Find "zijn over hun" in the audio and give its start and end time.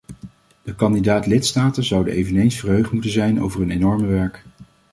3.11-3.71